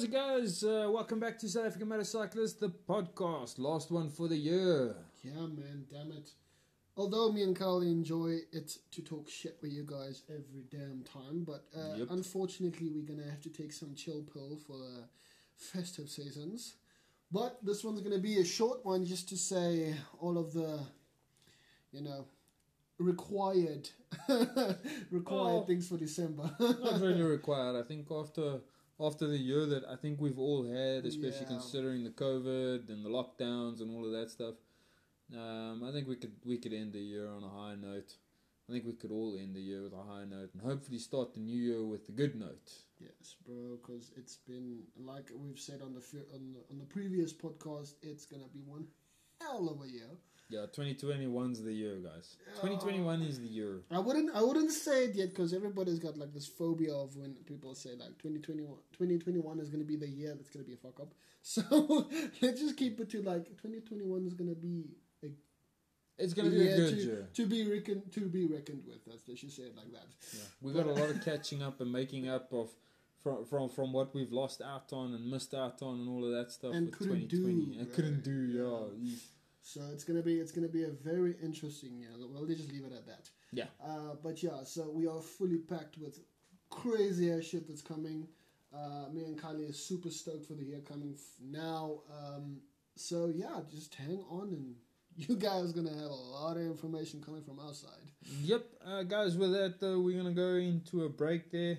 How's 0.00 0.08
it 0.08 0.12
guys? 0.12 0.64
Uh, 0.64 0.88
welcome 0.90 1.20
back 1.20 1.38
to 1.40 1.46
South 1.46 1.66
African 1.66 1.86
Motorcyclist, 1.88 2.58
the 2.58 2.70
podcast. 2.70 3.58
Last 3.58 3.90
one 3.90 4.08
for 4.08 4.28
the 4.28 4.36
year. 4.36 4.94
Yeah, 5.22 5.32
man, 5.34 5.84
damn 5.92 6.10
it. 6.12 6.30
Although 6.96 7.30
me 7.32 7.42
and 7.42 7.54
Carl 7.54 7.82
enjoy 7.82 8.38
it 8.50 8.78
to 8.92 9.02
talk 9.02 9.28
shit 9.28 9.58
with 9.60 9.72
you 9.72 9.84
guys 9.86 10.22
every 10.30 10.64
damn 10.70 11.02
time, 11.02 11.44
but 11.46 11.66
uh, 11.78 11.96
Yep. 11.98 12.08
unfortunately 12.12 12.88
we're 12.88 13.02
gonna 13.14 13.28
have 13.28 13.42
to 13.42 13.50
take 13.50 13.74
some 13.74 13.94
chill 13.94 14.22
pill 14.32 14.56
for 14.66 14.78
the 14.78 15.04
festive 15.58 16.08
seasons. 16.08 16.76
But 17.30 17.58
this 17.62 17.84
one's 17.84 18.00
gonna 18.00 18.16
be 18.18 18.38
a 18.38 18.44
short 18.44 18.82
one 18.86 19.04
just 19.04 19.28
to 19.28 19.36
say 19.36 19.94
all 20.18 20.38
of 20.38 20.54
the, 20.54 20.80
you 21.92 22.00
know, 22.00 22.24
required 22.98 23.90
required 25.10 25.60
Oh. 25.60 25.64
things 25.66 25.88
for 25.90 25.98
December. 25.98 26.50
Not 26.58 27.02
really 27.02 27.20
required. 27.36 27.76
I 27.76 27.82
think 27.86 28.06
after 28.10 28.60
after 29.00 29.26
the 29.26 29.38
year 29.38 29.66
that 29.66 29.84
I 29.88 29.96
think 29.96 30.20
we've 30.20 30.38
all 30.38 30.64
had, 30.64 31.06
especially 31.06 31.42
Yeah. 31.46 31.56
considering 31.58 32.04
the 32.04 32.10
COVID 32.10 32.88
and 32.88 33.04
the 33.04 33.08
lockdowns 33.08 33.80
and 33.80 33.90
all 33.90 34.04
of 34.04 34.12
that 34.12 34.30
stuff, 34.30 34.56
um, 35.32 35.82
I 35.84 35.92
think 35.92 36.08
we 36.08 36.16
could 36.16 36.34
we 36.44 36.58
could 36.58 36.72
end 36.72 36.92
the 36.92 37.00
year 37.00 37.28
on 37.28 37.42
a 37.44 37.48
high 37.48 37.76
note. 37.76 38.16
I 38.68 38.72
think 38.72 38.84
we 38.86 38.92
could 38.92 39.10
all 39.10 39.36
end 39.36 39.54
the 39.56 39.60
year 39.60 39.82
with 39.82 39.92
a 39.92 40.02
high 40.02 40.24
note 40.24 40.50
and 40.52 40.62
hopefully 40.62 40.98
start 40.98 41.34
the 41.34 41.40
new 41.40 41.58
year 41.58 41.84
with 41.84 42.08
a 42.08 42.12
good 42.12 42.36
note. 42.36 42.72
Yes, 43.00 43.34
bro, 43.44 43.76
because 43.76 44.12
it's 44.16 44.36
been 44.36 44.82
like 44.96 45.30
we've 45.34 45.58
said 45.58 45.82
on 45.82 45.94
the 45.94 46.02
on 46.34 46.52
the, 46.52 46.60
on 46.70 46.78
the 46.78 46.84
previous 46.84 47.32
podcast, 47.32 47.94
it's 48.02 48.26
gonna 48.26 48.48
be 48.52 48.60
one 48.60 48.86
hell 49.40 49.68
of 49.68 49.82
a 49.82 49.88
year. 49.88 50.10
Yeah, 50.50 50.66
2021's 50.72 51.62
the 51.62 51.72
year, 51.72 51.96
guys. 51.96 52.36
2021 52.56 53.22
is 53.22 53.38
the 53.40 53.46
year. 53.46 53.82
I 53.90 54.00
wouldn't 54.00 54.34
I 54.34 54.42
wouldn't 54.42 54.72
say 54.72 55.04
it 55.04 55.14
yet 55.14 55.28
because 55.30 55.54
everybody's 55.54 56.00
got 56.00 56.16
like 56.18 56.32
this 56.34 56.46
phobia 56.48 56.92
of 56.92 57.16
when 57.16 57.34
people 57.46 57.74
say 57.74 57.90
like 57.90 58.18
2021, 58.18 58.66
2021 58.92 59.60
is 59.60 59.68
gonna 59.68 59.84
be 59.84 59.96
the 59.96 60.08
year 60.08 60.34
that's 60.34 60.50
gonna 60.50 60.64
be 60.64 60.74
a 60.74 60.76
fuck 60.76 60.98
up. 61.00 61.14
So 61.42 61.62
let's 62.42 62.60
just 62.60 62.76
keep 62.76 63.00
it 63.00 63.08
to 63.10 63.22
like 63.22 63.46
2021 63.62 64.26
is 64.26 64.34
gonna 64.34 64.54
be 64.54 64.84
a 65.24 65.28
It's 66.18 66.34
gonna 66.34 66.50
be 66.50 66.68
a 66.68 66.76
good 66.76 66.90
to, 66.90 66.96
year. 66.96 67.28
to 67.32 67.46
be 67.46 67.66
reckoned 67.72 68.02
to 68.12 68.20
be 68.28 68.46
reckoned 68.46 68.82
with. 68.86 69.04
That's 69.06 69.22
they 69.22 69.36
should 69.36 69.52
say 69.52 69.62
it 69.64 69.76
like 69.76 69.90
that. 69.92 70.08
Yeah. 70.34 70.42
We 70.60 70.72
got 70.74 70.86
a 70.86 70.92
lot 70.92 71.08
of 71.10 71.24
catching 71.30 71.62
up 71.62 71.80
and 71.80 71.90
making 71.90 72.28
up 72.28 72.52
of 72.52 72.68
from 73.22 73.44
from 73.46 73.68
from 73.70 73.92
what 73.92 74.14
we've 74.14 74.32
lost 74.32 74.60
out 74.60 74.92
on 74.92 75.14
and 75.14 75.30
missed 75.30 75.54
out 75.54 75.80
on 75.82 76.00
and 76.00 76.08
all 76.08 76.24
of 76.24 76.32
that 76.32 76.50
stuff 76.52 76.74
And 76.74 76.86
with 76.86 76.98
couldn't 76.98 77.28
2020 77.30 77.74
do, 77.74 77.78
and 77.80 77.92
couldn't 77.92 78.22
do. 78.22 78.38
Yeah. 78.58 79.10
Yeah. 79.10 79.16
So 79.72 79.82
it's 79.92 80.02
gonna 80.02 80.22
be 80.22 80.40
it's 80.40 80.50
gonna 80.50 80.68
be 80.68 80.82
a 80.82 80.90
very 80.90 81.36
interesting 81.40 81.96
year. 81.96 82.10
Well, 82.18 82.42
let's 82.44 82.60
just 82.60 82.72
leave 82.72 82.84
it 82.84 82.92
at 82.92 83.06
that. 83.06 83.30
Yeah. 83.52 83.66
Uh, 83.84 84.16
but 84.20 84.42
yeah, 84.42 84.64
so 84.64 84.90
we 84.90 85.06
are 85.06 85.22
fully 85.22 85.58
packed 85.58 85.96
with 85.96 86.18
crazy 86.70 87.30
ass 87.30 87.44
shit 87.44 87.68
that's 87.68 87.82
coming. 87.82 88.26
Uh, 88.74 89.08
me 89.12 89.24
and 89.24 89.40
Kylie 89.40 89.70
are 89.70 89.72
super 89.72 90.10
stoked 90.10 90.46
for 90.46 90.54
the 90.54 90.64
year 90.64 90.80
coming 90.80 91.14
f- 91.14 91.20
now. 91.40 92.00
Um, 92.10 92.58
so 92.96 93.30
yeah, 93.32 93.60
just 93.70 93.94
hang 93.94 94.24
on 94.28 94.48
and 94.48 94.74
you 95.16 95.36
guys 95.36 95.72
gonna 95.72 95.94
have 95.94 96.10
a 96.10 96.22
lot 96.38 96.56
of 96.56 96.62
information 96.64 97.22
coming 97.22 97.42
from 97.42 97.60
our 97.60 97.72
side. 97.72 98.10
Yep, 98.42 98.64
uh, 98.84 99.02
guys. 99.04 99.36
With 99.36 99.52
that 99.52 99.78
though, 99.78 100.00
we're 100.00 100.16
gonna 100.16 100.34
go 100.34 100.54
into 100.54 101.04
a 101.04 101.08
break 101.08 101.52
there. 101.52 101.78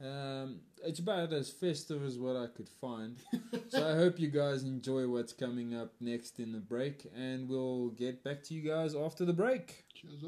Um, 0.00 0.60
it's 0.84 0.98
about 0.98 1.32
as 1.32 1.50
festive 1.50 2.04
as 2.04 2.18
what 2.18 2.36
I 2.36 2.46
could 2.46 2.68
find. 2.68 3.16
so 3.68 3.88
I 3.88 3.94
hope 3.94 4.18
you 4.18 4.28
guys 4.28 4.62
enjoy 4.62 5.08
what's 5.08 5.32
coming 5.32 5.74
up 5.74 5.92
next 6.00 6.40
in 6.40 6.52
the 6.52 6.58
break, 6.58 7.06
and 7.16 7.48
we'll 7.48 7.88
get 7.88 8.24
back 8.24 8.42
to 8.44 8.54
you 8.54 8.68
guys 8.68 8.94
after 8.94 9.24
the 9.24 9.32
break. 9.32 9.84
Cheers, 9.94 10.22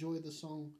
enjoy 0.00 0.18
the 0.18 0.32
song 0.32 0.70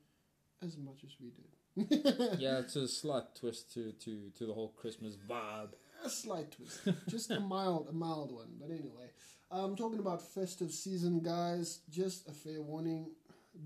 as 0.63 0.77
much 0.79 1.05
as 1.05 1.11
we 1.21 1.31
did. 1.31 2.37
yeah, 2.41 2.59
it's 2.59 2.77
a 2.77 2.89
slight 2.89 3.35
twist 3.39 3.73
to, 3.75 3.93
to, 3.93 4.31
to 4.39 4.47
the 4.47 4.53
whole 4.53 4.69
Christmas 4.77 5.17
vibe. 5.17 5.71
A 6.05 6.09
slight 6.09 6.51
twist, 6.53 6.81
just 7.09 7.31
a 7.31 7.41
mild, 7.41 7.89
a 7.91 7.93
mild 7.93 8.33
one. 8.33 8.49
But 8.59 8.71
anyway, 8.71 9.11
I'm 9.51 9.77
talking 9.77 9.99
about 9.99 10.23
festive 10.23 10.73
season, 10.73 11.21
guys. 11.21 11.81
Just 11.91 12.27
a 12.29 12.33
fair 12.33 12.63
warning: 12.63 13.11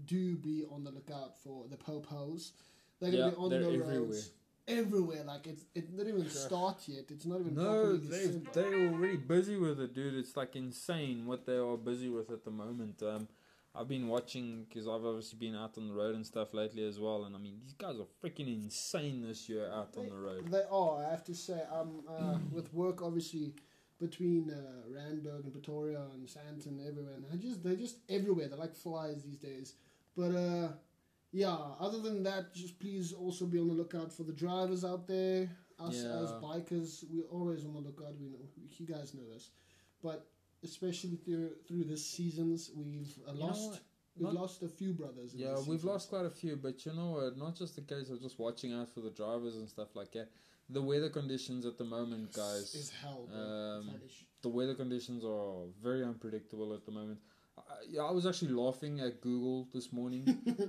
do 0.07 0.37
be 0.37 0.65
on 0.73 0.83
the 0.83 0.91
lookout 0.91 1.39
for 1.45 1.67
the 1.71 1.77
popos. 1.77 2.51
They're 3.01 3.13
gonna 3.13 3.25
Yeah, 3.27 3.31
be 3.31 3.37
on 3.37 3.51
they're 3.51 3.61
the 3.61 3.67
everywhere. 3.67 4.01
roads 4.01 4.31
everywhere. 4.67 5.23
Like 5.25 5.47
it's 5.47 5.65
it 5.77 5.97
didn't 5.97 6.09
even 6.13 6.29
start 6.29 6.79
yet. 6.89 7.05
It's 7.11 7.25
not 7.25 7.39
even 7.41 7.55
No, 7.55 7.97
They 7.97 8.27
they're 8.53 8.89
already 8.89 9.17
busy 9.17 9.57
with 9.57 9.79
it, 9.81 9.95
dude. 9.95 10.15
It's 10.15 10.37
like 10.37 10.57
insane 10.57 11.27
what 11.27 11.47
they 11.47 11.57
are 11.57 11.77
busy 11.77 12.09
with 12.09 12.31
at 12.33 12.45
the 12.45 12.51
moment. 12.51 13.01
Um, 13.03 13.29
I've 13.77 13.89
been 13.89 14.07
watching 14.09 14.67
because 14.69 14.87
I've 14.87 15.05
obviously 15.05 15.39
been 15.39 15.57
out 15.57 15.77
on 15.79 15.89
the 15.89 15.95
road 15.95 16.15
and 16.15 16.25
stuff 16.25 16.55
lately 16.55 16.87
as 16.87 17.01
well, 17.01 17.25
and 17.25 17.35
I 17.35 17.39
mean 17.39 17.59
these 17.61 17.73
guys 17.75 17.97
are 17.99 18.07
freaking 18.23 18.47
insane 18.63 19.23
this 19.27 19.49
year 19.49 19.69
out 19.73 19.97
on 19.97 20.09
the 20.09 20.17
road. 20.17 20.51
They 20.51 20.63
are. 20.71 21.05
I 21.05 21.11
have 21.11 21.25
to 21.25 21.35
say, 21.35 21.61
um, 21.73 22.03
uh, 22.09 22.39
with 22.53 22.73
work 22.73 23.03
obviously 23.03 23.53
between 24.01 24.51
uh, 24.51 24.89
Randburg 24.89 25.45
and 25.45 25.53
Pretoria 25.53 26.03
and 26.15 26.27
Sandton 26.29 26.87
everywhere, 26.87 27.15
and 27.17 27.27
I 27.33 27.37
just 27.37 27.65
they're 27.65 27.75
just 27.75 27.99
everywhere. 28.09 28.49
They're 28.49 28.59
like 28.59 28.75
flies 28.77 29.23
these 29.25 29.39
days. 29.39 29.75
But 30.17 30.35
uh, 30.37 30.69
yeah. 31.33 31.57
Other 31.81 32.01
than 32.01 32.23
that, 32.23 32.55
just 32.55 32.79
please 32.79 33.13
also 33.13 33.47
be 33.47 33.59
on 33.59 33.67
the 33.67 33.75
lookout 33.75 34.13
for 34.13 34.23
the 34.23 34.33
drivers 34.33 34.85
out 34.85 35.09
there. 35.09 35.51
Us 35.81 35.97
Yeah. 36.05 36.23
as 36.23 36.31
bikers, 36.35 37.05
we're 37.11 37.25
always 37.25 37.65
on 37.65 37.75
the 37.75 37.81
lookout. 37.81 38.15
We 38.21 38.29
know 38.29 38.39
you 38.79 38.87
guys 38.87 39.13
know 39.15 39.29
this, 39.33 39.51
but 40.01 40.31
especially 40.65 41.17
through 41.25 41.51
through 41.67 41.85
this 41.85 42.05
seasons, 42.05 42.71
we've 42.75 43.15
uh, 43.29 43.33
lost. 43.33 43.81
We've 44.17 44.27
Not- 44.33 44.43
lost 44.43 44.63
a 44.63 44.69
few 44.69 44.93
brothers. 44.93 45.35
in 45.35 45.41
Yeah, 45.41 45.57
we've 45.67 45.83
lost 45.83 46.09
quite 46.09 46.25
a 46.25 46.31
few, 46.31 46.55
but 46.57 46.87
you 46.87 46.93
know 46.93 47.11
what? 47.17 47.37
Not 47.37 47.57
just 47.57 47.75
the 47.75 47.83
case 47.83 48.11
of 48.11 48.23
just 48.23 48.39
watching 48.39 48.73
out 48.73 48.89
for 48.89 49.01
the 49.01 49.11
drivers 49.11 49.57
and 49.57 49.69
stuff 49.69 49.97
like 49.97 50.13
that. 50.13 50.29
The 50.71 50.81
weather 50.81 51.09
conditions 51.09 51.67
at 51.67 51.79
the 51.79 51.85
moment, 51.85 52.33
guys, 52.33 52.75
Is 52.75 52.91
hell. 53.03 53.29
Um, 53.35 53.91
the 54.43 54.49
weather 54.49 54.75
conditions 54.75 55.25
are 55.25 55.67
very 55.83 56.05
unpredictable 56.05 56.73
at 56.75 56.87
the 56.87 56.93
moment. 56.93 57.19
I, 57.59 57.63
yeah, 57.91 58.03
I 58.03 58.13
was 58.13 58.25
actually 58.25 58.53
laughing 58.53 59.01
at 59.01 59.21
Google 59.21 59.69
this 59.75 59.93
morning 59.93 60.23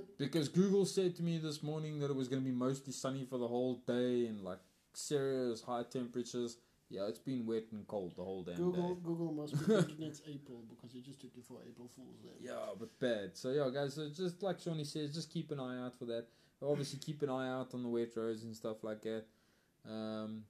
because 0.18 0.48
Google 0.48 0.84
said 0.84 1.14
to 1.16 1.22
me 1.22 1.38
this 1.38 1.62
morning 1.62 2.00
that 2.00 2.10
it 2.10 2.16
was 2.16 2.26
going 2.28 2.42
to 2.42 2.48
be 2.48 2.54
mostly 2.54 2.92
sunny 2.92 3.24
for 3.24 3.38
the 3.38 3.48
whole 3.48 3.76
day 3.86 4.26
and 4.26 4.42
like 4.42 4.58
serious 4.92 5.62
high 5.62 5.84
temperatures. 5.84 6.56
Yeah, 6.88 7.08
it's 7.08 7.18
been 7.18 7.46
wet 7.46 7.64
and 7.72 7.86
cold 7.88 8.14
the 8.16 8.22
whole 8.22 8.44
damn 8.44 8.56
Google 8.56 8.94
day. 8.94 9.00
Google 9.02 9.32
must 9.32 9.52
be 9.54 9.74
thinking 9.82 10.06
it's 10.06 10.22
April 10.28 10.62
because 10.68 10.94
you 10.94 11.02
just 11.02 11.20
took 11.20 11.30
you 11.34 11.42
for 11.42 11.58
April 11.68 11.90
Fool's 11.96 12.18
Day. 12.18 12.38
Yeah, 12.40 12.74
but 12.78 12.98
bad. 13.00 13.36
So 13.36 13.50
yeah, 13.50 13.68
guys, 13.74 13.94
so 13.94 14.08
just 14.08 14.42
like 14.42 14.60
Shawnee 14.60 14.84
says, 14.84 15.12
just 15.12 15.32
keep 15.32 15.50
an 15.50 15.58
eye 15.58 15.84
out 15.84 15.98
for 15.98 16.04
that. 16.06 16.26
Obviously, 16.62 17.00
keep 17.00 17.22
an 17.22 17.30
eye 17.30 17.48
out 17.48 17.74
on 17.74 17.82
the 17.82 17.88
wet 17.88 18.16
roads 18.16 18.44
and 18.44 18.54
stuff 18.54 18.84
like 18.84 19.02
that. 19.02 19.24
Um, 19.88 20.44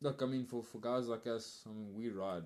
look, 0.00 0.22
I 0.22 0.26
mean, 0.26 0.44
for 0.44 0.62
for 0.62 0.78
guys 0.78 1.08
like 1.08 1.26
us, 1.26 1.62
I 1.66 1.70
mean, 1.72 1.94
we 1.94 2.10
ride. 2.10 2.44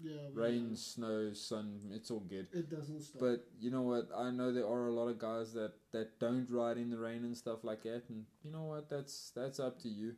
Yeah. 0.00 0.12
rain, 0.32 0.70
know. 0.70 0.74
snow, 0.76 1.32
sun, 1.32 1.80
it's 1.92 2.12
all 2.12 2.20
good. 2.20 2.46
It 2.52 2.70
doesn't 2.70 3.02
stop. 3.02 3.20
But 3.20 3.46
you 3.58 3.72
know 3.72 3.82
what? 3.82 4.08
I 4.16 4.30
know 4.30 4.52
there 4.52 4.66
are 4.66 4.86
a 4.86 4.92
lot 4.92 5.08
of 5.08 5.18
guys 5.18 5.52
that, 5.54 5.72
that 5.90 6.20
don't 6.20 6.48
ride 6.48 6.76
in 6.76 6.88
the 6.88 6.98
rain 6.98 7.24
and 7.24 7.36
stuff 7.36 7.64
like 7.64 7.82
that, 7.82 8.04
and 8.08 8.24
you 8.44 8.52
know 8.52 8.62
what? 8.62 8.88
That's 8.88 9.32
that's 9.34 9.58
up 9.58 9.80
to 9.82 9.88
you. 9.88 10.14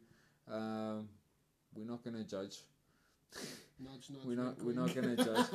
Um, 0.50 1.08
we're 1.74 1.84
not 1.84 2.04
gonna 2.04 2.24
judge. 2.24 2.58
nudge, 3.78 4.10
nudge, 4.10 4.24
we're 4.24 4.36
not 4.36 4.62
we're 4.62 4.72
not 4.74 4.94
gonna 4.94 5.16
judge. 5.16 5.46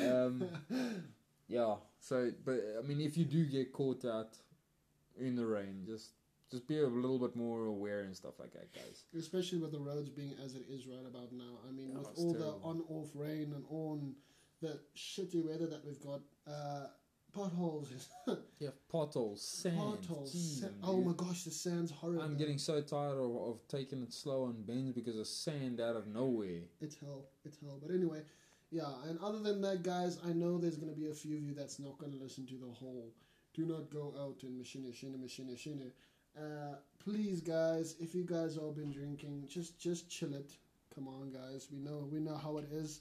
Um, 0.00 0.44
yeah. 1.48 1.74
So, 2.00 2.30
but 2.44 2.60
I 2.78 2.86
mean, 2.86 3.00
if 3.00 3.16
you 3.16 3.24
do 3.24 3.44
get 3.46 3.72
caught 3.72 4.04
out 4.04 4.36
in 5.18 5.36
the 5.36 5.46
rain, 5.46 5.84
just 5.86 6.10
just 6.50 6.66
be 6.68 6.78
a 6.80 6.86
little 6.86 7.18
bit 7.18 7.34
more 7.34 7.66
aware 7.66 8.00
and 8.00 8.14
stuff 8.14 8.34
like 8.38 8.52
that, 8.52 8.72
guys. 8.74 9.04
Especially 9.18 9.58
with 9.58 9.72
the 9.72 9.78
roads 9.78 10.10
being 10.10 10.34
as 10.44 10.54
it 10.54 10.64
is 10.68 10.86
right 10.86 11.06
about 11.06 11.32
now. 11.32 11.58
I 11.66 11.72
mean, 11.72 11.90
Yeah, 11.92 11.98
with 11.98 12.08
all 12.18 12.34
terrible. 12.34 12.60
the 12.60 12.66
on-off 12.66 13.08
rain 13.14 13.52
and 13.54 13.64
on 13.70 14.14
the 14.60 14.78
shitty 14.94 15.42
weather 15.42 15.66
that 15.68 15.82
we've 15.84 16.00
got, 16.00 16.20
uh, 16.46 16.88
potholes, 17.32 17.88
Yeah, 18.58 18.70
potholes, 18.88 19.42
sand. 19.42 19.76
potholes. 19.78 20.34
jeez, 20.34 20.60
sa- 20.60 20.66
dude. 20.68 20.76
oh 20.84 21.00
my 21.02 21.12
gosh, 21.16 21.44
the 21.44 21.50
sand's 21.50 21.90
horrible. 21.90 22.22
I'm 22.22 22.36
getting 22.36 22.58
so 22.58 22.80
tired 22.80 23.18
of, 23.18 23.34
of 23.36 23.58
taking 23.68 24.02
it 24.02 24.12
slow 24.12 24.44
on 24.44 24.62
bends 24.62 24.92
because 24.92 25.16
of 25.16 25.26
sand 25.26 25.80
out 25.80 25.96
of 25.96 26.06
nowhere. 26.06 26.60
It's 26.80 26.96
hell. 27.00 27.24
It's 27.44 27.58
hell. 27.60 27.78
But 27.84 27.94
anyway, 27.94 28.20
yeah. 28.70 28.88
And 29.08 29.18
other 29.20 29.38
than 29.40 29.60
that, 29.62 29.82
guys, 29.82 30.18
I 30.26 30.32
know 30.32 30.58
there's 30.58 30.76
gonna 30.76 30.92
be 30.92 31.08
a 31.10 31.14
few 31.14 31.36
of 31.36 31.42
you 31.42 31.54
that's 31.54 31.78
not 31.78 31.98
gonna 31.98 32.16
listen 32.20 32.46
to 32.46 32.54
the 32.54 32.70
whole. 32.72 33.12
Do 33.54 33.66
not 33.66 33.90
go 33.90 34.14
out 34.20 34.42
and 34.44 34.56
machine, 34.56 34.84
machine, 34.86 35.20
machine, 35.20 35.50
machine. 35.50 35.92
Uh, 36.36 36.76
please, 37.04 37.40
guys, 37.42 37.96
if 38.00 38.14
you 38.14 38.24
guys 38.24 38.56
all 38.56 38.72
been 38.72 38.90
drinking, 38.90 39.44
just 39.48 39.78
just 39.78 40.08
chill 40.10 40.34
it. 40.34 40.52
Come 40.94 41.08
on, 41.08 41.30
guys. 41.30 41.68
We 41.72 41.78
know 41.78 42.08
we 42.10 42.20
know 42.20 42.36
how 42.36 42.58
it 42.58 42.68
is. 42.72 43.00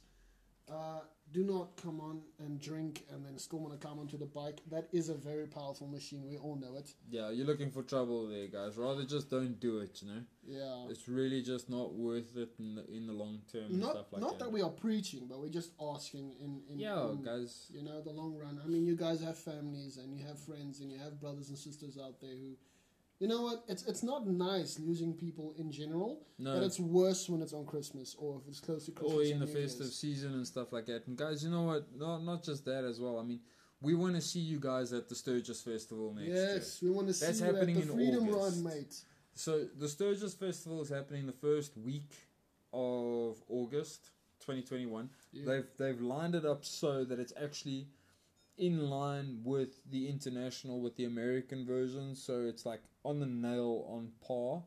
Uh, 0.69 1.01
do 1.33 1.43
not 1.45 1.77
come 1.81 2.01
on 2.01 2.21
and 2.39 2.59
drink 2.59 3.03
and 3.09 3.25
then 3.25 3.37
still 3.37 3.59
want 3.59 3.71
to 3.79 3.87
come 3.87 3.99
onto 3.99 4.17
the 4.17 4.25
bike. 4.25 4.59
That 4.69 4.89
is 4.91 5.07
a 5.07 5.13
very 5.13 5.47
powerful 5.47 5.87
machine. 5.87 6.27
We 6.27 6.37
all 6.37 6.57
know 6.57 6.75
it. 6.75 6.93
Yeah, 7.09 7.29
you're 7.29 7.45
looking 7.45 7.71
for 7.71 7.83
trouble 7.83 8.27
there, 8.27 8.47
guys. 8.47 8.75
Rather 8.77 9.05
just 9.05 9.29
don't 9.29 9.57
do 9.59 9.79
it. 9.79 10.01
You 10.01 10.09
know, 10.09 10.21
Yeah. 10.45 10.87
it's 10.89 11.07
really 11.07 11.41
just 11.41 11.69
not 11.69 11.93
worth 11.93 12.35
it 12.35 12.49
in 12.59 12.75
the 12.75 12.85
in 12.91 13.07
the 13.07 13.13
long 13.13 13.39
term 13.51 13.65
and 13.71 13.79
Not 13.79 13.91
stuff 13.91 14.11
like 14.13 14.21
not 14.21 14.39
that. 14.39 14.45
that 14.45 14.51
we 14.51 14.61
are 14.61 14.69
preaching, 14.69 15.27
but 15.27 15.39
we're 15.39 15.47
just 15.61 15.71
asking 15.81 16.33
in 16.39 16.61
in, 16.69 16.79
yeah, 16.79 17.09
in 17.11 17.21
guys. 17.23 17.67
you 17.73 17.81
know 17.81 18.01
the 18.01 18.11
long 18.11 18.35
run 18.37 18.59
i 18.63 18.67
mean 18.67 18.85
you 18.85 18.95
guys 18.95 19.21
have 19.21 19.37
families 19.37 19.97
and 19.97 20.13
you 20.17 20.25
have 20.25 20.37
friends 20.39 20.81
and 20.81 20.91
you 20.91 20.97
have 20.99 21.19
brothers 21.19 21.47
and 21.49 21.57
sisters 21.57 21.97
out 21.97 22.19
there 22.19 22.35
who 22.35 22.57
you 23.21 23.27
know 23.31 23.41
what 23.47 23.57
it's 23.71 23.83
it's 23.91 24.03
not 24.11 24.21
nice 24.27 24.71
losing 24.89 25.11
people 25.25 25.47
in 25.61 25.67
general 25.71 26.11
No, 26.39 26.55
but 26.55 26.63
it's 26.69 26.79
worse 26.79 27.21
when 27.29 27.41
it's 27.45 27.53
on 27.59 27.65
christmas 27.73 28.09
or 28.21 28.29
if 28.39 28.43
it's 28.49 28.59
close 28.67 28.83
to 28.87 28.91
christmas 28.91 29.15
or 29.19 29.21
in 29.33 29.39
the 29.39 29.45
New 29.45 29.53
festive 29.59 29.81
Year's. 29.87 29.95
season 30.05 30.33
and 30.37 30.45
stuff 30.53 30.69
like 30.75 30.85
that. 30.91 31.01
And 31.07 31.15
guys, 31.23 31.37
you 31.43 31.51
know 31.55 31.65
what? 31.71 31.83
Not 32.05 32.17
not 32.31 32.39
just 32.49 32.61
that 32.65 32.83
as 32.91 32.97
well. 33.03 33.15
I 33.19 33.23
mean, 33.29 33.41
we 33.87 33.93
want 34.03 34.15
to 34.15 34.21
see 34.31 34.39
you 34.53 34.59
guys 34.59 34.87
at 34.99 35.05
the 35.09 35.15
Sturgis 35.23 35.61
Festival 35.61 36.07
next 36.13 36.27
year. 36.27 36.53
yes 36.55 36.67
we 36.85 36.89
want 36.97 37.07
to 37.11 37.13
see 37.13 37.25
That's 37.27 37.41
you 37.41 37.47
at 37.47 37.53
happening 37.55 37.75
the 37.75 37.81
in 37.83 37.93
freedom 37.97 38.23
August. 38.29 38.55
run 38.55 38.55
mate 38.73 38.95
So 39.45 39.51
the 39.83 39.89
Sturgis 39.95 40.33
Festival 40.45 40.77
is 40.85 40.89
happening 40.89 41.23
the 41.33 41.39
first 41.49 41.71
week 41.77 42.11
of 42.73 43.41
August, 43.49 44.01
2021. 44.41 45.09
Yeah. 45.33 45.45
They've 45.45 45.69
they've 45.77 46.01
lined 46.01 46.35
it 46.35 46.45
up 46.45 46.63
so 46.65 47.03
that 47.09 47.19
it's 47.19 47.33
actually 47.45 47.87
in 48.61 48.89
line 48.89 49.41
with 49.43 49.81
the 49.91 50.09
international, 50.09 50.81
with 50.81 50.95
the 50.97 51.05
American 51.05 51.65
version. 51.67 52.15
So 52.15 52.43
it's 52.43 52.65
like 52.65 52.83
on 53.05 53.19
the 53.19 53.27
nail, 53.27 53.85
on 53.89 54.11
par. 54.27 54.63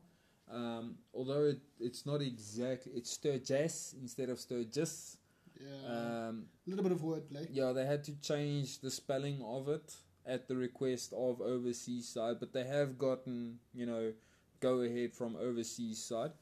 Um, 0.51 0.97
although 1.13 1.45
it, 1.45 1.61
it's 1.79 2.05
not 2.05 2.21
exact, 2.21 2.87
it's 2.93 3.11
Sturgis 3.11 3.95
instead 4.01 4.29
of 4.29 4.39
Sturgis. 4.39 5.17
yeah 5.59 6.27
Um, 6.27 6.47
a 6.67 6.69
little 6.71 6.83
bit 6.83 6.93
of 6.93 7.01
wordplay 7.01 7.47
yeah, 7.51 7.71
they 7.73 7.85
had 7.85 8.03
to 8.05 8.13
change 8.21 8.79
the 8.81 8.91
spelling 8.91 9.41
of 9.43 9.69
it 9.69 9.95
at 10.25 10.47
the 10.47 10.55
request 10.55 11.13
of 11.13 11.41
overseas 11.41 12.09
side, 12.09 12.37
but 12.39 12.53
they 12.53 12.65
have 12.65 12.97
gotten 12.97 13.59
you 13.73 13.85
know 13.85 14.13
go 14.61 14.81
ahead 14.81 15.13
from 15.13 15.35
overseas 15.37 16.03
side 16.03 16.33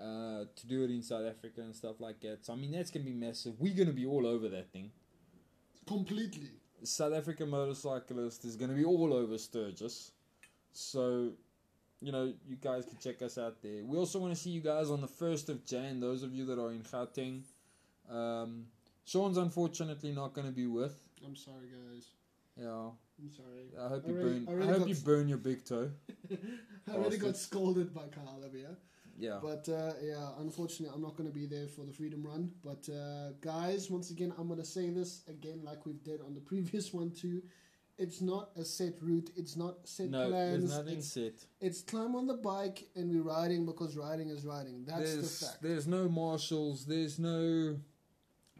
uh, 0.00 0.44
to 0.56 0.66
do 0.66 0.84
it 0.84 0.90
in 0.90 1.02
South 1.02 1.26
Africa 1.26 1.62
and 1.62 1.74
stuff 1.76 2.00
like 2.00 2.20
that. 2.20 2.44
So 2.46 2.52
I 2.54 2.56
mean 2.56 2.72
that's 2.72 2.90
gonna 2.90 3.04
be 3.04 3.14
massive. 3.14 3.60
We're 3.60 3.74
gonna 3.74 3.92
be 3.92 4.06
all 4.06 4.26
over 4.26 4.48
that 4.50 4.72
thing. 4.72 4.92
completely 5.86 6.50
South 6.82 7.12
African 7.14 7.48
motorcyclist 7.48 8.44
is 8.44 8.56
gonna 8.56 8.74
be 8.74 8.84
all 8.84 9.12
over 9.14 9.38
Sturgis, 9.38 10.10
so 10.72 11.30
you 12.00 12.12
know 12.12 12.32
you 12.46 12.56
guys 12.56 12.84
can 12.84 12.98
check 12.98 13.22
us 13.22 13.38
out 13.38 13.62
there. 13.62 13.82
We 13.84 13.96
also 13.96 14.18
want 14.18 14.34
to 14.34 14.38
see 14.40 14.50
you 14.50 14.60
guys 14.60 14.90
on 14.90 15.00
the 15.00 15.08
first 15.08 15.48
of 15.48 15.64
Jan. 15.64 16.00
Those 16.00 16.22
of 16.22 16.32
you 16.34 16.44
that 16.46 16.58
are 16.60 16.70
in 16.72 16.82
Gauteng. 16.82 17.42
Um, 18.10 18.66
Sean's 19.06 19.38
unfortunately 19.38 20.12
not 20.12 20.34
going 20.34 20.46
to 20.46 20.52
be 20.52 20.66
with. 20.66 20.94
i'm 21.24 21.34
sorry 21.36 21.68
guys 21.72 22.06
Yeah, 22.56 22.90
i'm 23.18 23.30
sorry 23.30 23.64
I 23.82 23.88
hope 23.88 24.06
you 24.06 24.14
Already- 24.14 24.40
burn. 24.40 24.48
already 24.48 24.68
I 24.70 24.78
hope 24.78 24.88
you 24.88 24.94
burn 24.96 25.28
your 25.28 25.38
big 25.38 25.64
toe. 25.64 25.90
i 26.88 26.90
already 26.92 27.16
got 27.18 27.36
scolded 27.36 27.94
by 27.94 28.02
carl 28.14 28.42
over 28.46 28.56
here 28.56 28.76
Yeah. 29.18 29.38
But 29.42 29.68
uh, 29.68 29.92
yeah, 30.02 30.28
unfortunately, 30.38 30.94
I'm 30.94 31.02
not 31.02 31.16
going 31.16 31.28
to 31.28 31.34
be 31.34 31.46
there 31.46 31.68
for 31.68 31.84
the 31.84 31.92
Freedom 31.92 32.24
Run. 32.26 32.50
But 32.64 32.88
uh, 32.92 33.30
guys, 33.40 33.90
once 33.90 34.10
again, 34.10 34.32
I'm 34.38 34.48
going 34.48 34.60
to 34.60 34.66
say 34.66 34.90
this 34.90 35.22
again, 35.28 35.60
like 35.62 35.86
we've 35.86 36.02
did 36.02 36.20
on 36.20 36.34
the 36.34 36.40
previous 36.40 36.92
one 36.92 37.10
too. 37.10 37.42
It's 37.96 38.20
not 38.20 38.50
a 38.56 38.64
set 38.64 38.94
route. 39.00 39.30
It's 39.36 39.56
not 39.56 39.76
set 39.84 40.10
no, 40.10 40.28
plans. 40.28 40.58
there's 40.58 40.78
nothing 40.78 40.98
It's, 40.98 41.12
set. 41.12 41.44
it's 41.60 41.80
climb 41.80 42.16
on 42.16 42.26
the 42.26 42.34
bike 42.34 42.88
and 42.96 43.08
we're 43.08 43.22
riding 43.22 43.64
because 43.64 43.96
riding 43.96 44.30
is 44.30 44.44
riding. 44.44 44.84
That's 44.84 45.14
there's 45.14 45.38
the 45.38 45.46
fact. 45.46 45.62
there's 45.62 45.86
no 45.86 46.08
marshals. 46.08 46.86
There's 46.86 47.20
no 47.20 47.76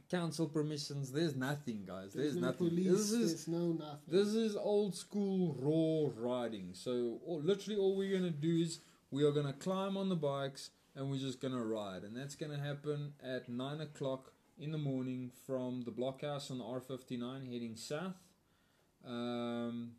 council 0.08 0.46
permissions. 0.46 1.10
There's 1.10 1.34
nothing, 1.34 1.84
guys. 1.84 2.12
There's, 2.12 2.36
no 2.36 2.48
nothing. 2.48 2.68
police. 2.68 2.86
This 2.86 3.10
is 3.10 3.30
there's 3.30 3.48
no 3.48 3.72
nothing. 3.72 3.98
This 4.06 4.28
is 4.28 4.54
old 4.54 4.94
school 4.94 5.56
raw 5.58 6.12
riding. 6.16 6.70
So 6.72 7.18
all, 7.26 7.40
literally, 7.40 7.78
all 7.78 7.96
we're 7.96 8.16
gonna 8.16 8.30
do 8.30 8.56
is 8.56 8.78
we 9.14 9.22
are 9.22 9.30
gonna 9.30 9.52
climb 9.52 9.96
on 9.96 10.08
the 10.08 10.16
bikes 10.16 10.70
and 10.96 11.08
we're 11.08 11.20
just 11.20 11.40
gonna 11.40 11.64
ride, 11.64 12.02
and 12.02 12.16
that's 12.16 12.34
gonna 12.34 12.58
happen 12.58 13.12
at 13.22 13.48
nine 13.48 13.80
o'clock 13.80 14.32
in 14.58 14.72
the 14.72 14.78
morning 14.78 15.30
from 15.46 15.82
the 15.82 15.92
blockhouse 15.92 16.50
on 16.50 16.58
the 16.58 16.64
R59 16.64 17.46
heading 17.52 17.76
south. 17.76 18.16
Um, 19.06 19.92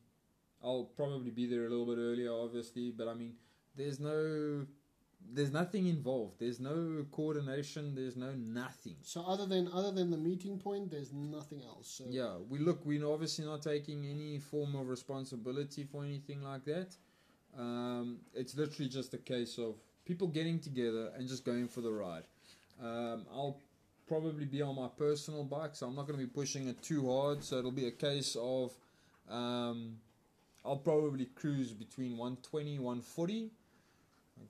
I'll 0.62 0.92
probably 0.98 1.32
be 1.32 1.46
there 1.46 1.66
a 1.66 1.70
little 1.70 1.86
bit 1.86 1.98
earlier, 1.98 2.32
obviously, 2.34 2.92
but 2.92 3.08
I 3.08 3.14
mean, 3.14 3.36
there's 3.78 4.02
no, 4.02 4.66
there's 5.34 5.52
nothing 5.52 5.88
involved. 5.88 6.40
There's 6.40 6.60
no 6.60 7.06
coordination. 7.12 7.96
There's 7.96 8.18
no 8.18 8.34
nothing. 8.34 8.98
So 9.02 9.22
other 9.22 9.46
than 9.46 9.70
other 9.72 9.92
than 9.94 10.12
the 10.12 10.18
meeting 10.18 10.60
point, 10.60 10.92
there's 10.92 11.14
nothing 11.14 11.62
else. 11.64 11.88
So 11.88 12.06
Yeah, 12.10 12.36
we 12.50 12.60
look. 12.60 12.86
We're 12.86 13.08
obviously 13.08 13.46
not 13.46 13.62
taking 13.62 14.06
any 14.06 14.40
form 14.40 14.76
of 14.76 14.90
responsibility 14.90 15.86
for 15.86 16.04
anything 16.04 16.42
like 16.42 16.66
that. 16.66 16.98
Um, 17.58 18.18
it's 18.34 18.56
literally 18.56 18.90
just 18.90 19.14
a 19.14 19.18
case 19.18 19.58
of 19.58 19.76
people 20.06 20.28
getting 20.28 20.60
together 20.60 21.12
and 21.18 21.28
just 21.28 21.46
going 21.46 21.68
for 21.68 21.82
the 21.82 21.92
ride. 21.92 22.24
Um, 22.82 23.26
I'll 23.34 23.58
probably 24.08 24.46
be 24.46 24.62
on 24.62 24.76
my 24.76 24.88
personal 24.98 25.44
bike, 25.44 25.76
so 25.76 25.88
I'm 25.88 25.96
not 25.96 26.08
going 26.08 26.20
to 26.20 26.26
be 26.26 26.32
pushing 26.32 26.68
it 26.68 26.82
too 26.82 27.10
hard. 27.12 27.44
So 27.44 27.58
it'll 27.58 27.72
be 27.72 27.88
a 27.88 27.92
case 27.92 28.36
of 28.40 28.74
um, 29.30 29.98
I'll 30.64 30.78
probably 30.78 31.26
cruise 31.26 31.72
between 31.72 32.18
120, 32.18 32.80
140. 32.80 33.50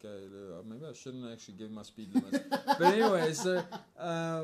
Okay, 0.03 0.25
uh, 0.25 0.63
maybe 0.67 0.85
I 0.89 0.93
shouldn't 0.93 1.31
actually 1.31 1.55
give 1.55 1.71
my 1.71 1.83
speed 1.83 2.09
limit. 2.13 2.43
but 2.65 2.81
anyway, 2.81 3.33
so 3.33 3.63
uh, 3.99 4.43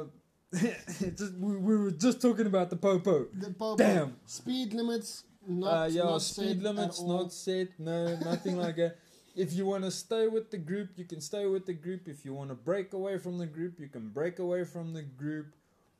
just, 0.53 1.33
we, 1.33 1.57
we 1.57 1.77
were 1.77 1.91
just 1.91 2.21
talking 2.21 2.45
about 2.45 2.69
the 2.69 2.75
popo. 2.75 3.25
the 3.33 3.49
Popo, 3.49 3.77
Damn. 3.77 4.17
speed 4.25 4.73
limits 4.73 5.23
not 5.48 5.74
Uh, 5.74 5.88
yeah, 5.88 6.03
not 6.03 6.21
speed 6.21 6.62
limits 6.62 7.01
not 7.01 7.31
set. 7.33 7.79
No, 7.79 8.15
nothing 8.17 8.57
like 8.57 8.75
that. 8.77 8.98
If 9.36 9.53
you 9.53 9.65
want 9.65 9.83
to 9.86 9.91
stay 9.91 10.27
with 10.27 10.51
the 10.51 10.57
group, 10.57 10.89
you 10.98 11.05
can 11.05 11.21
stay 11.21 11.45
with 11.48 11.65
the 11.65 11.74
group. 11.74 12.07
If 12.07 12.25
you 12.25 12.33
want 12.33 12.50
to 12.50 12.55
break 12.55 12.93
away 12.93 13.17
from 13.17 13.38
the 13.38 13.45
group, 13.48 13.79
you 13.79 13.88
can 13.88 14.10
break 14.10 14.39
away 14.39 14.65
from 14.65 14.93
the 14.93 15.03
group. 15.03 15.48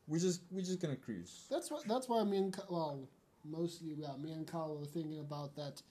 We 0.08 0.20
just 0.20 0.42
we're 0.52 0.62
just 0.62 0.82
gonna 0.82 0.98
cruise. 0.98 1.46
That's 1.50 1.72
what. 1.72 1.88
That's 1.88 2.10
why 2.10 2.24
me 2.24 2.38
and 2.38 2.58
well, 2.70 3.08
mostly 3.46 3.94
yeah, 3.98 4.16
me 4.20 4.32
and 4.34 4.46
Carl 4.46 4.78
were 4.78 4.86
thinking 4.86 5.20
about 5.20 5.56
that. 5.56 5.82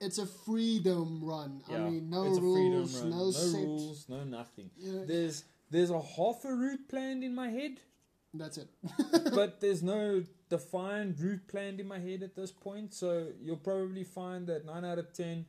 It's 0.00 0.18
a 0.18 0.26
freedom 0.26 1.22
run. 1.22 1.62
I 1.70 1.78
mean, 1.78 2.10
no 2.10 2.22
rules, 2.24 3.02
no, 3.02 3.08
no 3.10 3.30
set. 3.30 3.60
rules, 3.60 4.06
no 4.08 4.24
nothing. 4.24 4.70
know, 4.78 5.04
There's 5.04 5.44
there's 5.70 5.90
a 5.90 6.00
half 6.00 6.44
a 6.44 6.54
route 6.54 6.88
planned 6.88 7.22
in 7.24 7.34
my 7.34 7.48
head, 7.48 7.80
that's 8.34 8.58
it. 8.58 8.68
but 9.34 9.60
there's 9.60 9.82
no 9.82 10.22
defined 10.50 11.18
route 11.20 11.46
planned 11.48 11.80
in 11.80 11.88
my 11.88 11.98
head 11.98 12.22
at 12.22 12.36
this 12.36 12.52
point. 12.52 12.92
So 12.94 13.28
you'll 13.40 13.56
probably 13.56 14.04
find 14.04 14.46
that 14.48 14.64
nine 14.66 14.84
out 14.84 14.98
of 14.98 15.12
ten 15.12 15.46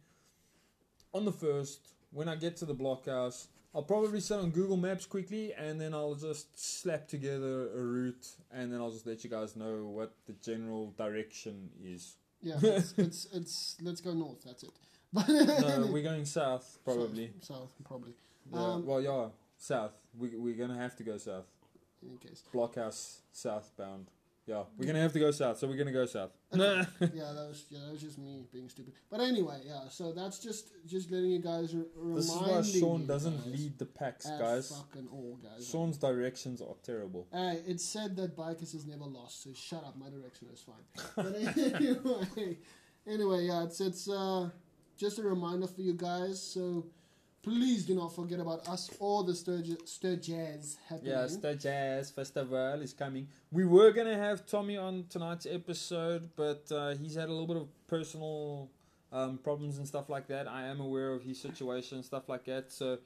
on 1.15 1.23
the 1.23 1.31
first, 1.31 1.93
when 2.11 2.27
I 2.27 2.35
get 2.35 2.57
to 2.57 2.65
the 2.65 2.75
blockhouse, 2.75 3.47
I'll 3.73 3.83
probably 3.83 4.19
sit 4.19 4.37
on 4.37 4.51
Google 4.51 4.77
Maps 4.77 5.05
quickly 5.05 5.53
and 5.53 5.79
then 5.79 5.93
I'll 5.93 6.15
just 6.15 6.57
slap 6.57 7.07
together 7.07 7.69
a 7.73 7.83
route 7.83 8.27
and 8.51 8.71
then 8.71 8.79
I'll 8.81 8.91
just 8.91 9.07
let 9.07 9.23
you 9.23 9.29
guys 9.29 9.55
know 9.55 9.85
what 9.85 10.13
the 10.27 10.33
general 10.33 10.91
direction 10.97 11.69
is. 11.83 12.15
yeah, 12.41 12.55
it's, 12.61 12.93
it's 12.97 13.27
it's 13.33 13.77
let's 13.81 14.01
go 14.01 14.13
north. 14.13 14.43
That's 14.45 14.63
it. 14.63 14.71
No, 15.15 15.89
we're 15.91 16.03
going 16.03 16.25
south 16.25 16.77
probably. 16.83 17.31
south, 17.39 17.57
south 17.57 17.71
probably. 17.85 18.13
Yeah, 18.51 18.59
Um, 18.59 18.85
well, 18.85 19.01
yeah, 19.01 19.27
south. 19.57 19.93
We 20.17 20.35
we're 20.35 20.55
gonna 20.55 20.77
have 20.77 20.95
to 20.97 21.03
go 21.03 21.17
south. 21.17 21.45
In 22.09 22.17
case, 22.17 22.43
Blockhouse 22.53 23.19
southbound. 23.31 24.11
Yeah, 24.47 24.61
we're 24.77 24.85
gonna 24.85 25.01
have 25.01 25.13
to 25.13 25.19
go 25.19 25.31
south, 25.31 25.57
so 25.57 25.67
we're 25.67 25.75
gonna 25.75 25.91
go 25.91 26.05
south. 26.05 26.29
yeah, 26.53 26.85
that 26.99 27.47
was 27.49 27.65
yeah, 27.71 27.79
that 27.83 27.93
was 27.93 28.01
just 28.01 28.19
me 28.19 28.45
being 28.53 28.69
stupid. 28.69 28.93
But 29.09 29.21
anyway, 29.21 29.61
yeah. 29.65 29.89
So 29.89 30.11
that's 30.11 30.37
just 30.37 30.69
just 30.85 31.09
letting 31.09 31.31
you 31.31 31.39
guys 31.39 31.73
re- 31.73 31.85
this 32.13 32.25
is 32.25 32.35
why 32.35 32.61
Sean 32.61 33.07
doesn't 33.07 33.51
lead 33.51 33.79
the 33.79 33.85
packs, 33.85 34.29
guys. 34.29 34.69
Fucking 34.69 35.07
all, 35.11 35.39
guys. 35.41 35.67
Sean's 35.67 35.97
directions 35.97 36.61
are 36.61 36.75
terrible. 36.83 37.27
Hey, 37.31 37.61
it's 37.65 37.83
said 37.83 38.15
that 38.17 38.37
bikers 38.37 38.75
is 38.75 38.85
never 38.85 39.05
lost, 39.05 39.43
so 39.43 39.49
shut 39.55 39.83
up. 39.83 39.97
My 39.97 40.09
direction 40.11 40.47
is 40.53 40.61
fine. 40.61 40.85
But 41.15 41.35
anyway, 41.81 42.57
anyway, 43.07 43.45
yeah, 43.47 43.63
it's 43.63 43.81
it's 43.81 44.07
uh, 44.07 44.51
just 44.95 45.17
a 45.17 45.23
reminder 45.23 45.65
for 45.65 45.81
you 45.81 45.93
guys. 45.93 46.39
So 46.39 46.85
please 47.45 47.85
do 47.85 47.93
not 47.93 48.13
forget 48.15 48.39
about 48.39 48.67
us 48.67 48.89
or 48.99 49.23
the 49.23 49.35
Sturge- 49.35 49.85
Sturgis 49.85 50.77
happening. 50.89 51.11
Yeah, 51.11 51.27
Star 51.27 51.53
Jazz 51.53 52.09
Festival 52.09 52.81
is 52.81 52.91
coming. 52.91 53.27
We 53.51 53.65
were 53.65 53.91
gonna 53.91 54.17
have 54.17 54.47
Tommy 54.47 54.77
on 54.77 55.05
tonight's 55.09 55.45
episode, 55.45 56.31
but 56.35 56.63
uh, 56.71 56.95
he's 56.95 57.13
had 57.13 57.29
a 57.29 57.31
little 57.31 57.45
bit 57.45 57.57
of 57.57 57.67
personal 57.85 58.71
um, 59.11 59.37
problems 59.37 59.77
and 59.77 59.87
stuff 59.87 60.09
like 60.09 60.27
that. 60.27 60.47
I 60.47 60.65
am 60.65 60.79
aware 60.79 61.13
of 61.13 61.21
his 61.21 61.39
situation 61.39 61.97
and 61.97 62.05
stuff 62.05 62.27
like 62.27 62.45
that. 62.45 62.71
So, 62.71 62.97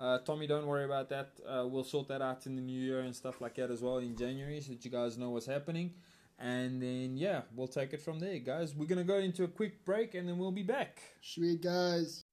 uh, 0.00 0.18
Tommy, 0.18 0.48
don't 0.48 0.66
worry 0.66 0.84
about 0.84 1.08
that. 1.10 1.28
Uh, 1.48 1.64
we'll 1.68 1.84
sort 1.84 2.08
that 2.08 2.20
out 2.20 2.46
in 2.46 2.56
the 2.56 2.62
new 2.62 2.80
year 2.80 3.00
and 3.00 3.14
stuff 3.14 3.40
like 3.40 3.54
that 3.54 3.70
as 3.70 3.80
well 3.80 3.98
in 3.98 4.16
January, 4.16 4.60
so 4.60 4.72
that 4.72 4.84
you 4.84 4.90
guys 4.90 5.16
know 5.16 5.30
what's 5.30 5.46
happening. 5.46 5.92
And 6.40 6.82
then 6.82 7.16
yeah, 7.16 7.42
we'll 7.54 7.68
take 7.68 7.92
it 7.92 8.00
from 8.00 8.18
there, 8.18 8.40
guys. 8.40 8.74
We're 8.74 8.86
gonna 8.86 9.04
go 9.04 9.18
into 9.18 9.44
a 9.44 9.48
quick 9.48 9.84
break, 9.84 10.16
and 10.16 10.28
then 10.28 10.36
we'll 10.36 10.50
be 10.50 10.64
back. 10.64 10.98
Sweet 11.22 11.62
guys. 11.62 12.24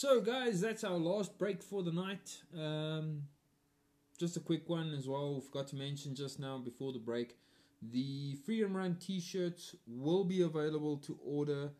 So, 0.00 0.22
guys, 0.22 0.62
that's 0.62 0.82
our 0.82 0.96
last 0.96 1.36
break 1.36 1.62
for 1.62 1.82
the 1.82 1.92
night. 1.92 2.38
Um, 2.58 3.24
just 4.18 4.34
a 4.38 4.40
quick 4.40 4.66
one 4.66 4.94
as 4.94 5.06
well. 5.06 5.42
Forgot 5.42 5.68
to 5.68 5.76
mention 5.76 6.14
just 6.14 6.40
now 6.40 6.56
before 6.56 6.94
the 6.94 6.98
break. 6.98 7.36
The 7.82 8.38
Freedom 8.46 8.74
Run 8.74 8.96
T-shirts 8.98 9.76
will 9.86 10.24
be 10.24 10.40
available 10.40 10.96
to 10.96 11.18
order 11.22 11.72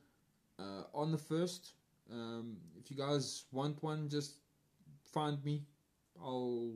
uh, 0.59 0.83
on 0.93 1.13
the 1.13 1.17
first. 1.17 1.73
Um, 2.13 2.59
if 2.79 2.91
you 2.91 2.97
guys 2.99 3.45
want 3.53 3.83
one, 3.83 4.11
just 4.11 4.35
find 5.11 5.43
me. 5.43 5.63
I'll 6.23 6.75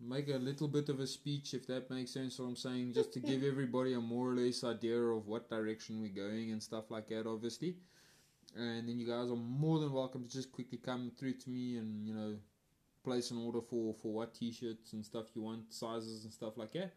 make 0.00 0.30
a 0.30 0.36
little 0.36 0.66
bit 0.66 0.88
of 0.88 0.98
a 0.98 1.06
speech 1.06 1.54
if 1.54 1.64
that 1.68 1.88
makes 1.90 2.10
sense. 2.10 2.40
What 2.40 2.46
I'm 2.46 2.56
saying, 2.56 2.94
just 2.94 3.12
to 3.12 3.20
give 3.20 3.44
everybody 3.52 3.92
a 3.92 4.00
more 4.00 4.30
or 4.30 4.34
less 4.34 4.64
idea 4.64 4.98
of 4.98 5.28
what 5.28 5.48
direction 5.48 6.00
we're 6.00 6.08
going 6.08 6.50
and 6.50 6.60
stuff 6.60 6.90
like 6.90 7.06
that. 7.06 7.28
Obviously 7.28 7.76
and 8.56 8.88
then 8.88 8.98
you 8.98 9.06
guys 9.06 9.30
are 9.30 9.36
more 9.36 9.78
than 9.78 9.92
welcome 9.92 10.24
to 10.24 10.30
just 10.30 10.52
quickly 10.52 10.78
come 10.78 11.12
through 11.18 11.34
to 11.34 11.50
me 11.50 11.76
and 11.76 12.06
you 12.06 12.14
know 12.14 12.34
place 13.04 13.30
an 13.30 13.38
order 13.38 13.60
for 13.60 13.94
for 13.94 14.12
what 14.12 14.34
t-shirts 14.34 14.92
and 14.92 15.04
stuff 15.04 15.26
you 15.34 15.42
want 15.42 15.72
sizes 15.72 16.24
and 16.24 16.32
stuff 16.32 16.56
like 16.56 16.72
that. 16.72 16.92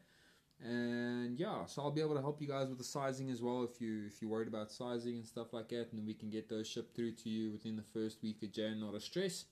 And 0.64 1.38
yeah 1.38 1.66
so 1.66 1.82
i'll 1.82 1.92
be 1.92 2.02
able 2.02 2.16
to 2.16 2.22
help 2.22 2.42
you 2.42 2.48
guys 2.48 2.70
with 2.70 2.78
the 2.78 2.84
sizing 2.84 3.30
as 3.30 3.42
well 3.42 3.64
if 3.64 3.82
you 3.82 4.06
if 4.08 4.22
you're 4.22 4.32
worried 4.32 4.48
about 4.48 4.72
sizing 4.72 5.16
and 5.16 5.26
stuff 5.26 5.54
like 5.54 5.70
that. 5.70 5.90
And 5.92 6.00
then 6.00 6.06
we 6.06 6.14
can 6.14 6.30
get 6.30 6.50
those 6.50 6.68
shipped 6.68 6.96
through 6.96 7.14
to 7.14 7.30
you 7.30 7.52
within 7.52 7.76
the 7.76 7.84
first 7.84 8.22
week 8.22 8.42
of 8.44 8.52
jan 8.52 8.80
not 8.80 8.96
a 8.96 9.00
stress. 9.00 9.46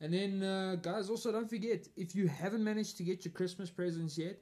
And 0.00 0.14
then 0.14 0.44
uh, 0.44 0.76
guys 0.76 1.10
also 1.10 1.32
don't 1.32 1.50
forget 1.50 1.88
if 1.96 2.14
you 2.14 2.28
haven't 2.28 2.62
managed 2.62 2.96
to 2.98 3.02
get 3.02 3.24
your 3.24 3.32
christmas 3.32 3.70
presents 3.70 4.16
yet 4.16 4.38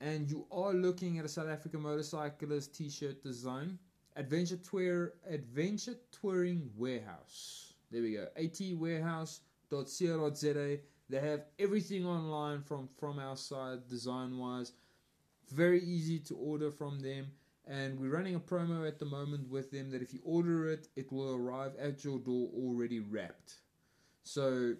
and 0.00 0.28
you 0.28 0.46
are 0.50 0.72
looking 0.72 1.18
at 1.18 1.24
a 1.24 1.28
south 1.28 1.48
african 1.48 1.80
motorcyclist 1.80 2.74
t-shirt 2.74 3.22
design 3.22 3.78
Adventure 4.16 4.56
Tour 4.56 5.12
Adventure 5.28 5.96
Touring 6.12 6.70
Warehouse. 6.76 7.74
There 7.90 8.02
we 8.02 8.12
go. 8.12 8.28
atwarehouse.co.za. 8.40 10.78
They 11.10 11.20
have 11.20 11.44
everything 11.58 12.06
online 12.06 12.62
from 12.62 12.88
from 12.98 13.18
our 13.18 13.36
side 13.36 13.88
design 13.88 14.38
wise. 14.38 14.72
Very 15.50 15.80
easy 15.80 16.18
to 16.20 16.34
order 16.36 16.70
from 16.70 17.00
them. 17.00 17.26
And 17.66 17.98
we're 17.98 18.14
running 18.14 18.34
a 18.34 18.40
promo 18.40 18.86
at 18.86 18.98
the 18.98 19.06
moment 19.06 19.48
with 19.48 19.70
them 19.70 19.90
that 19.90 20.02
if 20.02 20.12
you 20.12 20.20
order 20.22 20.70
it, 20.70 20.88
it 20.96 21.10
will 21.10 21.34
arrive 21.34 21.72
at 21.78 22.04
your 22.04 22.18
door 22.18 22.50
already 22.54 23.00
wrapped. 23.00 23.54
So 24.22 24.74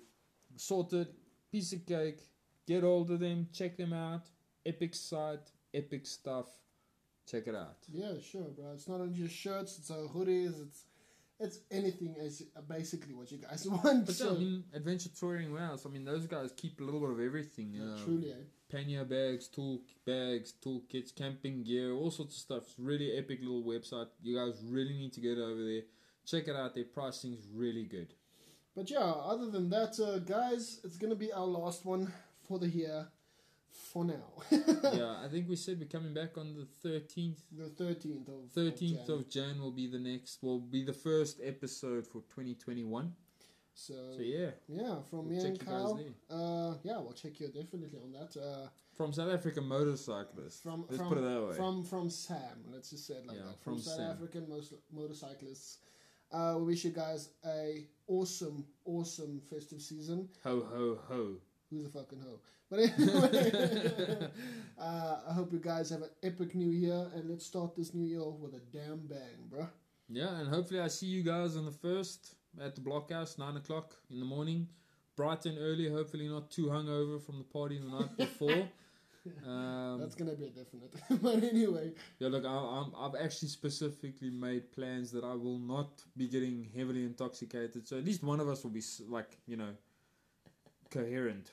sorted, 0.56 1.08
piece 1.50 1.72
of 1.72 1.86
cake, 1.86 2.20
get 2.66 2.82
hold 2.82 3.10
of 3.10 3.20
them, 3.20 3.48
check 3.52 3.76
them 3.76 3.92
out. 3.92 4.26
Epic 4.66 4.94
site, 4.94 5.50
epic 5.72 6.06
stuff. 6.06 6.46
Check 7.30 7.46
it 7.46 7.54
out. 7.54 7.76
Yeah, 7.90 8.12
sure, 8.22 8.42
bro. 8.54 8.72
It's 8.74 8.88
not 8.88 9.00
only 9.00 9.14
just 9.18 9.34
shirts. 9.34 9.78
It's 9.78 9.90
uh, 9.90 10.06
hoodies. 10.14 10.60
It's 10.62 10.84
it's 11.40 11.58
anything 11.70 12.14
as 12.24 12.42
basically 12.68 13.12
what 13.14 13.30
you 13.32 13.38
guys 13.38 13.66
want. 13.68 14.06
But 14.06 14.18
yeah, 14.20 14.26
I 14.30 14.34
mean, 14.34 14.64
Adventure 14.72 15.08
Touring 15.18 15.52
Warehouse, 15.52 15.84
I 15.84 15.88
mean, 15.88 16.04
those 16.04 16.26
guys 16.26 16.52
keep 16.56 16.80
a 16.80 16.84
little 16.84 17.00
bit 17.00 17.10
of 17.10 17.20
everything. 17.20 17.72
yeah, 17.72 17.94
Uh, 17.94 17.98
truly, 18.04 18.30
eh? 18.30 18.34
pannier 18.70 19.04
bags, 19.04 19.48
tool 19.48 19.80
bags, 20.06 20.52
toolkits, 20.64 21.14
camping 21.14 21.64
gear, 21.64 21.92
all 21.92 22.10
sorts 22.10 22.36
of 22.36 22.40
stuff. 22.40 22.62
It's 22.64 22.78
really 22.78 23.16
epic 23.16 23.40
little 23.40 23.62
website. 23.64 24.08
You 24.22 24.36
guys 24.36 24.62
really 24.68 24.94
need 24.96 25.12
to 25.14 25.20
get 25.20 25.38
over 25.38 25.62
there. 25.64 25.82
Check 26.26 26.46
it 26.48 26.56
out. 26.56 26.74
Their 26.74 26.84
pricing's 26.84 27.46
really 27.52 27.84
good. 27.84 28.14
But 28.76 28.90
yeah, 28.90 28.98
other 29.00 29.50
than 29.50 29.68
that, 29.70 29.98
uh, 30.00 30.18
guys, 30.20 30.80
it's 30.84 30.96
gonna 30.98 31.14
be 31.16 31.32
our 31.32 31.46
last 31.46 31.84
one 31.84 32.12
for 32.46 32.58
the 32.58 32.68
year, 32.68 33.08
for 33.74 34.04
now. 34.04 34.22
yeah, 34.50 35.16
I 35.24 35.28
think 35.30 35.48
we 35.48 35.56
said 35.56 35.78
we're 35.78 35.88
coming 35.88 36.14
back 36.14 36.38
on 36.38 36.54
the 36.54 36.88
13th. 36.88 37.38
the 37.52 37.68
thirteenth 37.70 38.28
of 38.28 38.52
13th 38.54 39.06
Jan. 39.06 39.16
of 39.18 39.28
Jan 39.28 39.60
will 39.60 39.72
be 39.72 39.86
the 39.86 39.98
next, 39.98 40.42
will 40.42 40.60
be 40.60 40.84
the 40.84 40.92
first 40.92 41.40
episode 41.42 42.06
for 42.06 42.20
2021. 42.34 43.12
So, 43.76 43.92
So 44.16 44.22
yeah, 44.22 44.50
yeah, 44.68 44.96
from 45.10 45.28
We'll 45.28 45.42
me 45.42 45.48
and 45.48 45.58
Kyle. 45.58 45.98
Uh, 46.30 46.74
yeah, 46.84 46.98
we'll 46.98 47.12
check 47.12 47.40
you 47.40 47.48
definitely 47.48 47.98
on 48.02 48.12
that. 48.12 48.40
Uh, 48.40 48.68
From 48.96 49.12
South 49.12 49.32
African 49.32 49.66
motorcyclists. 49.66 50.60
from 50.60 50.84
Let's 50.88 50.96
from, 50.98 51.08
put 51.08 51.18
it 51.18 51.22
that 51.22 51.42
way. 51.48 51.56
from 51.56 51.82
from 51.84 52.08
Sam. 52.08 52.64
Let's 52.72 52.90
just 52.90 53.06
say 53.08 53.14
it 53.14 53.26
like 53.26 53.36
Yeah, 53.36 53.46
that. 53.46 53.60
From, 53.64 53.74
from 53.74 53.82
South 53.82 53.96
Sam. 53.96 54.10
African 54.12 54.48
mos- 54.48 54.74
motorcyclists. 54.92 55.78
Uh, 56.30 56.54
we 56.58 56.64
wish 56.66 56.84
you 56.84 56.90
guys 56.92 57.30
a 57.44 57.86
awesome, 58.06 58.64
awesome 58.84 59.40
festive 59.50 59.82
season. 59.82 60.28
ho 60.44 60.64
ho 60.72 60.98
ho. 61.08 61.34
Who's 61.70 61.86
a 61.86 61.88
fucking 61.90 62.20
hoe? 62.20 62.40
But 62.70 62.80
anyway, 62.80 64.28
uh, 64.78 65.16
I 65.28 65.32
hope 65.32 65.52
you 65.52 65.58
guys 65.58 65.90
have 65.90 66.02
an 66.02 66.10
epic 66.22 66.54
new 66.54 66.70
year, 66.70 67.10
and 67.14 67.28
let's 67.28 67.46
start 67.46 67.74
this 67.76 67.94
new 67.94 68.06
year 68.06 68.20
off 68.20 68.38
with 68.38 68.54
a 68.54 68.60
damn 68.72 69.06
bang, 69.06 69.48
bruh. 69.50 69.68
Yeah, 70.08 70.38
and 70.38 70.48
hopefully 70.48 70.80
I 70.80 70.88
see 70.88 71.06
you 71.06 71.22
guys 71.22 71.56
on 71.56 71.64
the 71.64 71.72
first 71.72 72.34
at 72.60 72.74
the 72.74 72.80
blockhouse, 72.80 73.38
nine 73.38 73.56
o'clock 73.56 73.96
in 74.10 74.20
the 74.20 74.26
morning, 74.26 74.68
bright 75.16 75.46
and 75.46 75.58
early. 75.58 75.88
Hopefully 75.88 76.28
not 76.28 76.50
too 76.50 76.66
hungover 76.66 77.20
from 77.20 77.38
the 77.38 77.44
party 77.44 77.78
the 77.78 77.88
night 77.88 78.16
before. 78.16 78.50
um, 79.46 79.98
That's 80.00 80.14
gonna 80.14 80.34
be 80.34 80.44
a 80.44 80.50
definite. 80.50 80.94
but 81.22 81.42
anyway, 81.42 81.92
yeah, 82.18 82.28
look, 82.28 82.44
I, 82.44 82.48
I'm, 82.48 82.92
I've 82.96 83.20
actually 83.20 83.48
specifically 83.48 84.30
made 84.30 84.72
plans 84.72 85.10
that 85.12 85.24
I 85.24 85.34
will 85.34 85.58
not 85.58 86.02
be 86.16 86.28
getting 86.28 86.68
heavily 86.76 87.04
intoxicated. 87.04 87.86
So 87.88 87.96
at 87.96 88.04
least 88.04 88.22
one 88.22 88.40
of 88.40 88.48
us 88.48 88.62
will 88.62 88.70
be 88.70 88.82
like, 89.08 89.38
you 89.46 89.56
know, 89.56 89.70
coherent. 90.98 91.50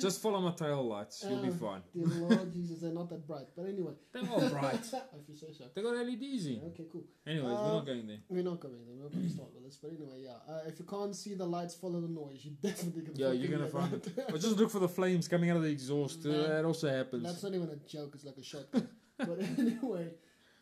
Just 0.00 0.22
follow 0.22 0.40
my 0.40 0.52
tail 0.52 0.82
lights. 0.82 1.24
You'll 1.28 1.42
be 1.42 1.48
Um, 1.48 1.58
fine. 1.58 1.82
dear 1.94 2.06
Lord 2.06 2.50
Jesus, 2.52 2.80
they're 2.80 2.92
not 3.00 3.10
that 3.10 3.26
bright. 3.26 3.48
But 3.54 3.66
anyway, 3.66 3.92
They're 4.12 4.30
all 4.30 4.48
bright. 4.48 4.80
if 5.18 5.28
you 5.28 5.36
say 5.36 5.52
so. 5.52 5.64
They 5.74 5.82
got 5.82 5.94
LEDs 5.94 6.46
in. 6.46 6.60
Okay, 6.68 6.86
cool. 6.90 7.04
Anyways, 7.26 7.44
we're 7.44 7.54
Uh, 7.54 7.72
not 7.78 7.86
going 7.86 8.06
there. 8.06 8.20
We're 8.30 8.42
not 8.50 8.60
going 8.60 8.74
there. 8.86 8.94
We're 8.96 9.02
not 9.02 9.12
going 9.12 9.24
to 9.24 9.34
start 9.38 9.50
with 9.54 9.64
this. 9.64 9.76
But 9.82 9.90
anyway, 9.96 10.22
yeah. 10.22 10.38
Uh, 10.50 10.62
if 10.70 10.78
you 10.78 10.86
can't 10.86 11.14
see 11.14 11.34
the 11.34 11.44
lights, 11.44 11.74
follow 11.74 12.00
the 12.00 12.08
noise. 12.08 12.40
You 12.46 12.52
definitely 12.62 13.02
can. 13.02 13.14
Yeah, 13.16 13.32
you're 13.32 13.50
gonna 13.56 13.68
find 13.68 13.92
it. 13.92 14.08
Or 14.32 14.38
just 14.38 14.56
look 14.56 14.70
for 14.70 14.78
the 14.78 14.88
flames 14.88 15.28
coming 15.28 15.50
out 15.50 15.58
of 15.58 15.62
the 15.64 15.70
exhaust. 15.78 16.24
Uh, 16.24 16.28
Man, 16.30 16.48
that 16.48 16.64
also 16.64 16.88
happens. 16.88 17.22
That's 17.22 17.42
not 17.42 17.52
even 17.54 17.68
a 17.68 17.76
joke. 17.86 18.12
It's 18.14 18.24
like 18.24 18.38
a 18.38 18.42
shotgun. 18.42 18.88
but 19.18 19.38
anyway, 19.58 20.06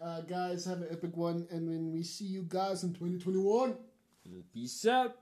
uh, 0.00 0.20
guys, 0.22 0.64
have 0.64 0.80
an 0.82 0.88
epic 0.90 1.16
one. 1.16 1.46
And 1.52 1.68
when 1.68 1.92
we 1.92 2.02
see 2.02 2.24
you 2.26 2.42
guys 2.48 2.82
in 2.82 2.92
2021. 2.92 3.76
Peace 4.52 4.84
out. 4.86 5.16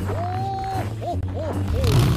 Oh, 0.00 0.86
oh, 1.02 1.18
oh, 1.34 1.64
oh. 1.74 2.07